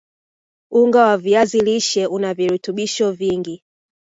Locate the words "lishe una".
1.61-2.33